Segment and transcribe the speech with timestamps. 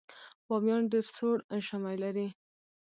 [0.47, 2.27] بامیان ډیر سوړ ژمی لري